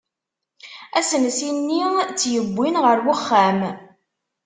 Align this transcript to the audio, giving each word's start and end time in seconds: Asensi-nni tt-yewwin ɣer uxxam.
Asensi-nni 0.99 1.83
tt-yewwin 2.09 2.75
ɣer 2.83 2.97
uxxam. 3.13 3.59